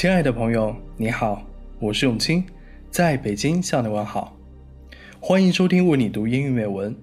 [0.00, 1.42] 亲爱的朋友，你好，
[1.78, 2.42] 我是永清，
[2.90, 4.34] 在北京向你问好，
[5.20, 6.96] 欢迎收听为你读英语美文。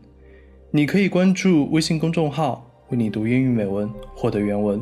[0.71, 3.87] 你可以关注微信公众号“为你读英语美文”
[4.17, 4.81] 获得原文，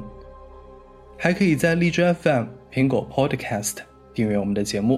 [1.17, 3.79] 还可以在荔枝 FM、苹果 Podcast
[4.13, 4.97] 订阅我们的节目。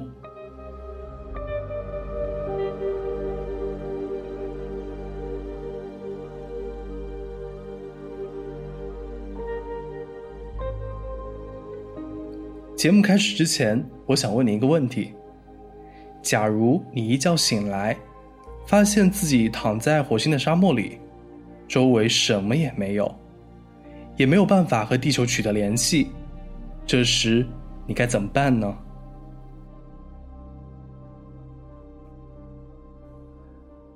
[12.88, 15.14] 节目开始之前，我想问你一个问题：
[16.22, 17.94] 假如你一觉醒来，
[18.66, 20.98] 发现自己躺在火星的沙漠里，
[21.68, 23.14] 周围什么也没有，
[24.16, 26.08] 也没有办法和地球取得联系，
[26.86, 27.46] 这时
[27.86, 28.74] 你该怎么办呢？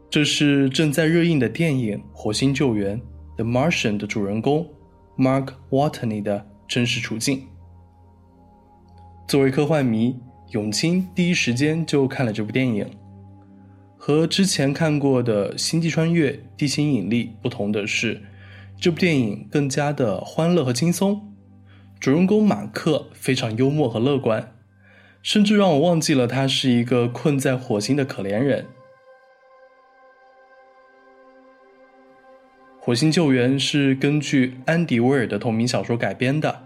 [0.09, 2.99] 这是正在热映的电影《火星救援》
[3.38, 4.67] （The Martian） 的主人公
[5.17, 7.47] Mark Watney 的真实处境。
[9.31, 12.85] 作为科幻迷，永清第一时间就看了这部电影。
[13.97, 18.21] 和之前看过的《星际穿越》《地心引力》不同的是，
[18.77, 21.33] 这部电影更加的欢乐和轻松。
[21.97, 24.51] 主人公马克非常幽默和乐观，
[25.23, 28.66] 甚至让我忘记了他是一个困在火星的可怜人。
[32.81, 36.63] 《火星救援》是根据安迪·威尔的同名小说改编的。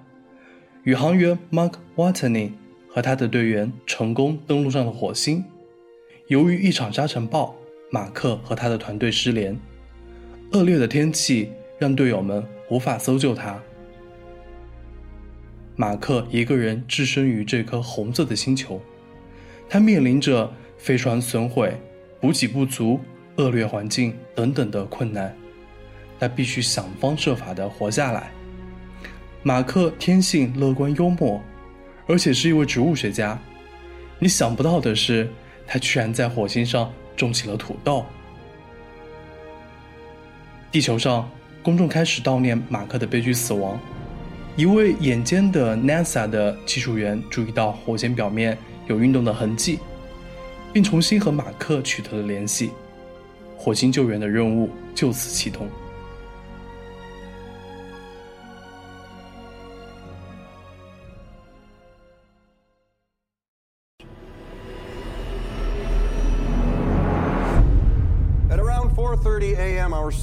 [0.86, 2.52] 宇航员 Mark Watney
[2.88, 5.44] 和他的队员成功登陆上了火星。
[6.28, 7.56] 由于一场沙尘暴，
[7.90, 9.60] 马克和他的团队失联。
[10.52, 13.60] 恶劣的天气让队友们无法搜救他。
[15.76, 18.80] 马克一个人置身于这颗红色的星球，
[19.68, 21.76] 他面临着飞船损毁、
[22.22, 23.00] 补给不足、
[23.38, 25.36] 恶劣环境等等的困难。
[26.20, 28.32] 他必须想方设法的活下来。
[29.48, 31.40] 马克天性乐观幽默，
[32.08, 33.40] 而且是一位植物学家。
[34.18, 35.30] 你想不到的是，
[35.68, 38.04] 他居然在火星上种起了土豆。
[40.72, 41.30] 地球上，
[41.62, 43.80] 公众开始悼念马克的悲剧死亡。
[44.56, 48.58] 一位眼尖的 NASA 的技术员注意到火星表面
[48.88, 49.78] 有运动的痕迹，
[50.74, 52.72] 并重新和马克取得了联系。
[53.56, 55.68] 火星救援的任务就此启动。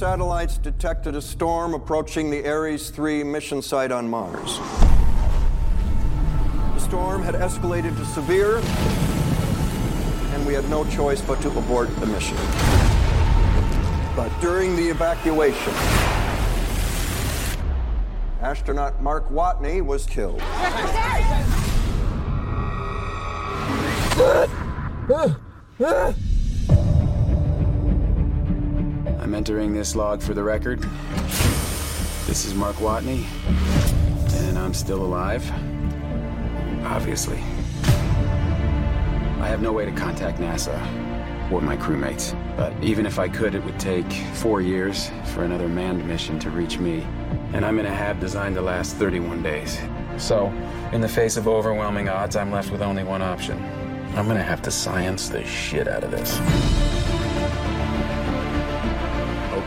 [0.03, 4.57] Satellites detected a storm approaching the Ares 3 mission site on Mars.
[6.73, 8.57] The storm had escalated to severe,
[10.33, 12.35] and we had no choice but to abort the mission.
[14.13, 15.71] But during the evacuation,
[18.41, 20.41] astronaut Mark Watney was killed.
[29.23, 30.81] I'm entering this log for the record.
[32.27, 33.25] This is Mark Watney,
[34.47, 35.49] and I'm still alive.
[36.83, 37.37] Obviously.
[39.39, 40.77] I have no way to contact NASA
[41.49, 45.69] or my crewmates, but even if I could, it would take four years for another
[45.69, 47.07] manned mission to reach me.
[47.53, 49.79] And I'm in a hab designed to last 31 days.
[50.17, 50.47] So,
[50.91, 53.57] in the face of overwhelming odds, I'm left with only one option.
[54.17, 57.12] I'm gonna have to science the shit out of this.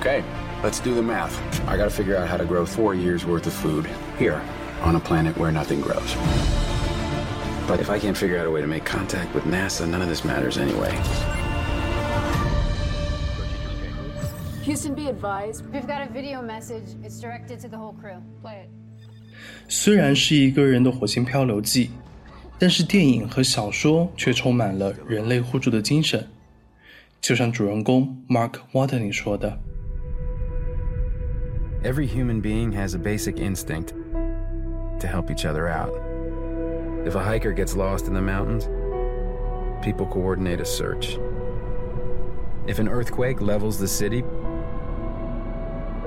[0.06, 0.22] Okay,
[0.62, 1.34] let's do the math.
[1.66, 3.88] I gotta figure out how to grow four years worth of food
[4.20, 4.40] here
[4.82, 6.14] on a planet where nothing grows.
[7.66, 10.08] But if I can't figure out a way to make contact with NASA, none of
[10.08, 10.96] this matters anyway.
[14.62, 15.64] Houston, be advised.
[15.72, 16.94] We've got a video message.
[17.02, 18.22] It's directed to the whole crew.
[18.42, 18.70] Play it.
[19.66, 21.90] 虽然是一个人的火星漂流记，
[22.60, 26.24] 但是电影和小说却充满了人类互助的精神。
[27.20, 29.58] 就像主人公 Mark Watney 说的。
[31.84, 33.94] Every human being has a basic instinct
[35.00, 35.94] to help each other out.
[37.06, 38.64] If a hiker gets lost in the mountains,
[39.84, 41.18] people coordinate a search.
[42.66, 44.22] If an earthquake levels the city,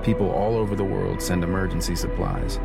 [0.04, 2.60] people all over the world send emergency supplies.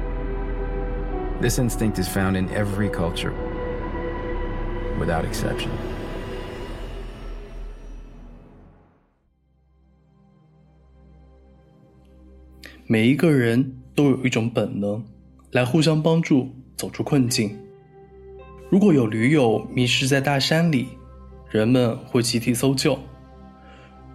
[1.40, 3.32] This instinct is found in every culture,
[4.98, 5.70] without exception.
[12.86, 15.02] 每一个人都有一种本能，
[15.52, 17.56] 来互相帮助走出困境。
[18.68, 20.88] 如果有驴友迷失在大山里，
[21.50, 22.98] 人们会集体搜救；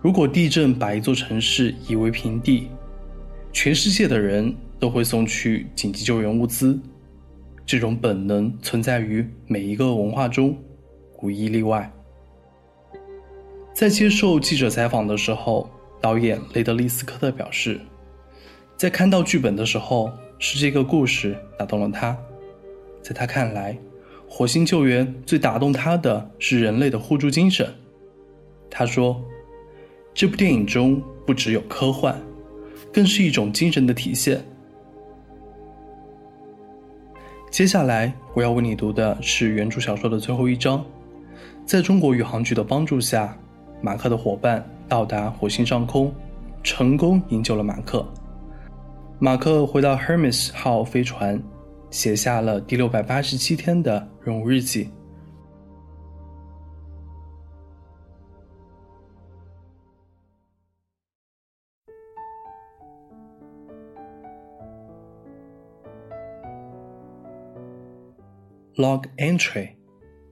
[0.03, 2.67] 如果地震把一座城市夷为平地，
[3.51, 6.79] 全世界的人都会送去紧急救援物资。
[7.65, 10.55] 这种本能存在于每一个文化中，
[11.23, 11.91] 无一例外。
[13.73, 15.67] 在接受记者采访的时候，
[15.99, 17.79] 导演雷德利·斯科特表示，
[18.79, 22.17] 在看到剧本的时候，是这个故事打动了他。
[23.01, 23.77] 在他看来，
[24.25, 27.67] 火星救援最打动他的是人类的互助精神。
[28.69, 29.21] 他说
[30.15, 32.17] ：“这部电影中不只有科幻，
[32.93, 34.41] 更是一种精神的体现。”
[37.51, 40.81] 接下来我要为你读的是原著小说的最后一章。
[41.65, 43.37] 在中国宇航局的帮助下，
[43.81, 46.15] 马克的伙伴到达火星上空，
[46.63, 48.07] 成功营救了马克。
[49.21, 51.43] 马克回到 Hermes 号飞船，
[51.91, 54.89] 写下了第六百八十七天的任务日记。
[68.77, 69.71] Log entry,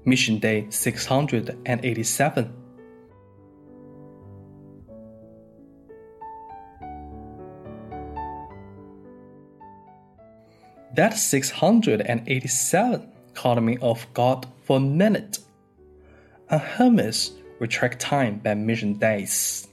[0.06, 2.67] mission day 687.
[10.98, 15.38] That 687 caught me off guard for a minute.
[16.50, 19.68] On Hermes, we track time by mission days.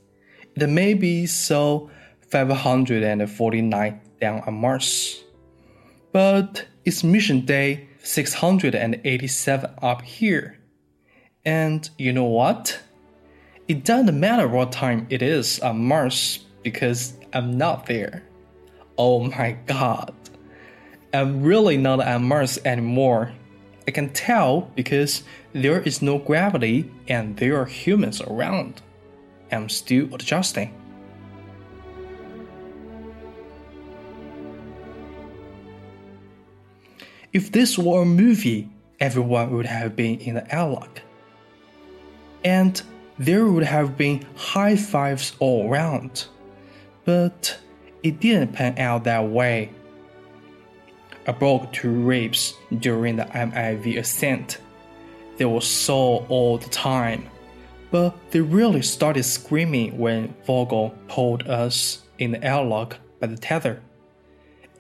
[0.55, 1.91] It may be Sol
[2.29, 5.25] 549 down on Mars.
[6.13, 10.59] But it's mission day 687 up here.
[11.47, 12.79] And you know what?
[13.67, 18.25] It doesn't matter what time it is on Mars because I'm not there.
[18.99, 20.13] Oh my god.
[21.15, 23.33] I'm really not on Mars anymore.
[23.87, 25.23] I can tell because
[25.53, 28.83] there is no gravity and there are humans around.
[29.53, 30.75] I'm still adjusting.
[37.33, 38.69] If this were a movie,
[38.99, 41.01] everyone would have been in the airlock.
[42.45, 42.83] And
[43.21, 46.27] there would have been high fives all around.
[47.05, 47.57] But
[48.03, 49.71] it didn't pan out that way.
[51.33, 54.59] Broke two ribs during the MAV ascent.
[55.37, 57.29] They were sore all the time,
[57.91, 63.83] but they really started screaming when Vogel pulled us in the airlock by the tether.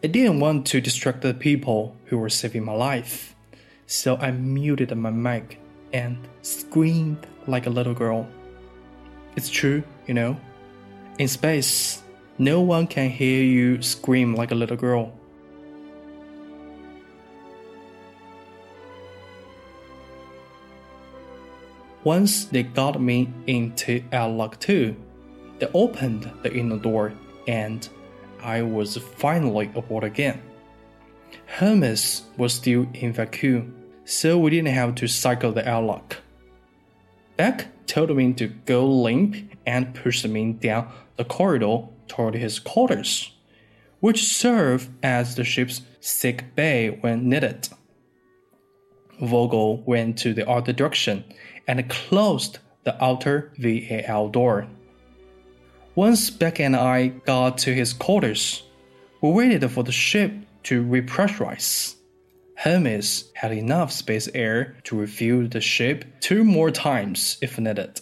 [0.03, 3.35] I didn't want to distract the people who were saving my life,
[3.87, 5.59] so I muted my mic
[5.93, 8.29] and screamed like a little girl.
[9.37, 10.37] It's true, you know.
[11.19, 12.03] In space,
[12.39, 15.13] no one can hear you scream like a little girl.
[22.05, 24.95] Once they got me into airlock 2,
[25.59, 27.15] they opened the inner door
[27.49, 27.89] and
[28.43, 30.43] I was finally aboard again.
[31.47, 33.75] Hermes was still in vacuum,
[34.05, 36.19] so we didn't have to cycle the airlock.
[37.39, 43.33] Beck told me to go limp and push me down the corridor toward his quarters,
[44.01, 47.69] which served as the ship's sick bay when needed.
[49.21, 51.25] Vogel went to the other direction
[51.67, 54.69] and closed the outer VAL door.
[55.95, 58.65] Once Beck and I got to his quarters,
[59.21, 60.33] we waited for the ship
[60.65, 61.95] to repressurize.
[62.57, 68.01] Hermes had enough space air to refuel the ship two more times if needed.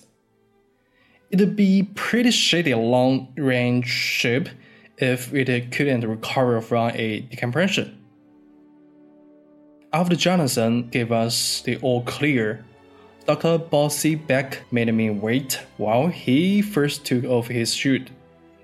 [1.30, 4.48] It'd be pretty shitty long range ship
[4.98, 8.01] if it couldn't recover from a decompression.
[9.94, 12.64] After Johanssen gave us the all clear,
[13.26, 13.58] Dr.
[13.58, 18.10] Bossy Beck made me wait while he first took off his suit,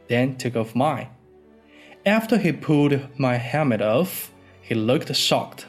[0.09, 1.09] then took off mine.
[2.07, 4.33] After he pulled my helmet off,
[4.63, 5.67] he looked shocked.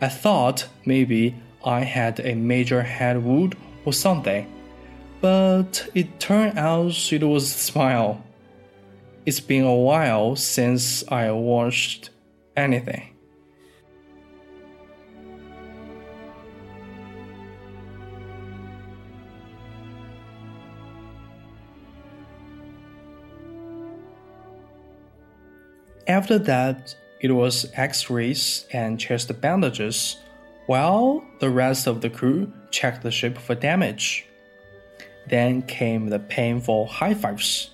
[0.00, 4.46] I thought maybe I had a major head wound or something,
[5.20, 8.22] but it turned out it was a smile.
[9.26, 12.10] It's been a while since I watched
[12.56, 13.17] anything.
[26.08, 30.16] After that, it was x rays and chest bandages,
[30.64, 34.26] while the rest of the crew checked the ship for damage.
[35.28, 37.70] Then came the painful high fives,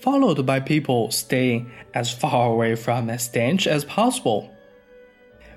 [0.00, 4.52] followed by people staying as far away from the stench as possible.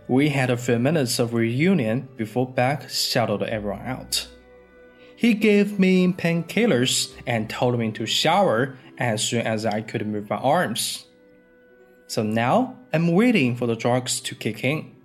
[0.07, 4.27] We had a few minutes of reunion before Beck shuttled everyone out.
[5.15, 10.29] He gave me painkillers and told me to shower as soon as I could move
[10.29, 11.04] my arms.
[12.07, 14.95] So now I'm waiting for the drugs to kick in.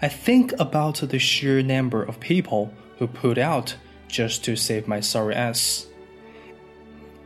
[0.00, 3.74] I think about the sheer number of people who put out
[4.06, 5.86] just to save my sorry ass.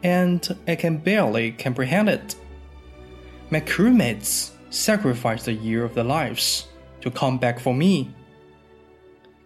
[0.03, 2.35] And I can barely comprehend it.
[3.51, 6.69] My crewmates sacrificed a year of their lives
[7.03, 8.15] to come back for me.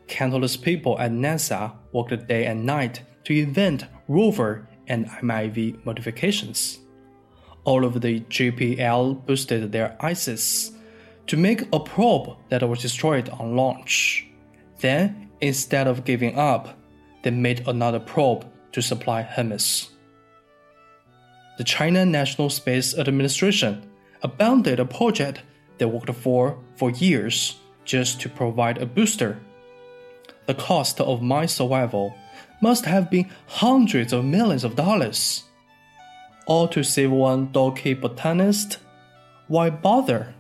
[0.07, 6.79] Countless people at NASA worked day and night to invent rover and MAV modifications.
[7.65, 10.73] All of the JPL boosted their ISIS
[11.27, 14.27] to make a probe that was destroyed on launch.
[14.79, 16.79] Then, instead of giving up,
[17.23, 19.91] they made another probe to supply Hermes.
[21.59, 23.83] The China National Space Administration
[24.23, 25.43] abandoned a project
[25.79, 29.39] they worked for for years just to provide a booster.
[30.47, 32.15] The cost of my survival
[32.61, 35.45] must have been hundreds of millions of dollars.
[36.47, 38.79] All to save one dorky botanist?
[39.49, 40.35] Why bother?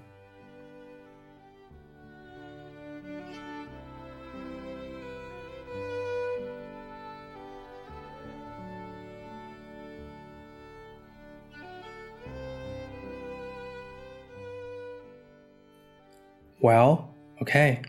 [16.61, 17.83] Well, okay,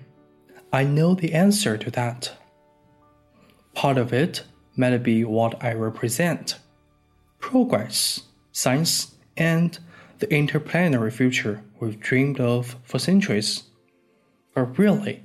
[0.71, 2.37] I know the answer to that.
[3.77, 4.41] Part of it
[4.75, 6.57] might be what I represent
[7.39, 9.77] progress, science, and
[10.17, 13.65] the interplanetary future we've dreamed of for centuries.
[14.55, 15.23] But really,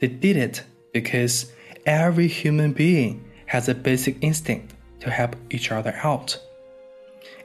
[0.00, 1.52] they did it because
[1.86, 6.36] every human being has a basic instinct to help each other out.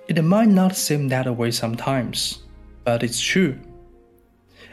[0.08, 2.40] It might not seem that way sometimes,
[2.86, 3.56] but it's true.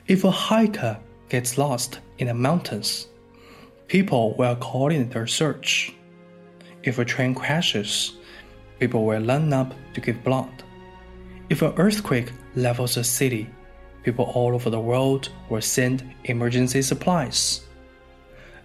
[0.07, 3.09] If a hiker gets lost in the mountains,
[3.89, 5.93] people will coordinate their search.
[6.83, 8.17] If a train crashes,
[8.79, 10.63] people will line up to give blood.
[11.49, 13.49] If an earthquake levels a city,
[14.03, 17.63] people all over the world will send emergency supplies.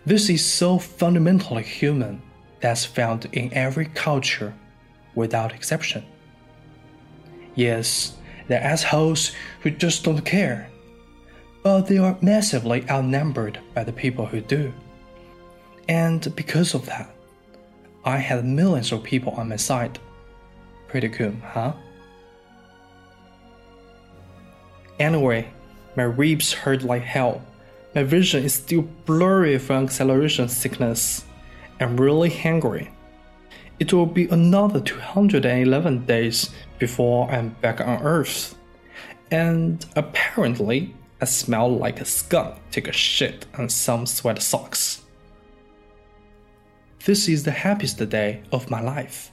[0.05, 2.21] This is so fundamentally human
[2.59, 4.53] that's found in every culture
[5.15, 6.03] without exception.
[7.55, 8.15] Yes,
[8.47, 10.71] there are assholes who just don't care
[11.63, 14.73] but they are massively outnumbered by the people who do.
[15.87, 17.13] And because of that,
[18.03, 19.99] I had millions of people on my side.
[20.87, 21.73] Pretty cool, huh?
[24.99, 25.47] Anyway,
[25.95, 27.41] my ribs hurt like hell.
[27.95, 31.25] My vision is still blurry from acceleration sickness.
[31.79, 32.89] I'm really hungry.
[33.79, 38.55] It will be another 211 days before I'm back on Earth.
[39.31, 45.01] And apparently, I smell like a skunk take a shit on some sweat socks.
[47.03, 49.29] This is the happiest day of my life.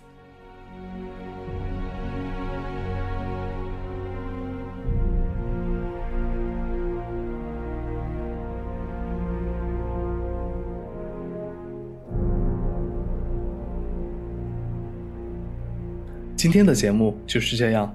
[16.34, 17.94] 今天的节目就是这样，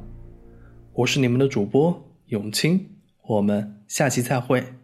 [0.94, 2.92] 我是你们的主播永清，
[3.24, 4.83] 我们下期再会。